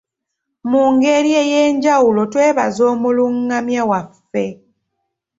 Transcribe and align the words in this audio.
Mu 0.69 0.81
ngeri 0.93 1.31
ey’enjawulo 1.43 2.21
twebaza 2.31 2.81
omulungamya 2.93 3.81
waffe. 3.89 4.45